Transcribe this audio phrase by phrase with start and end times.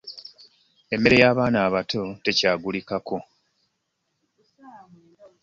[0.93, 3.17] Emmere y'abaana abato tekyagulikako!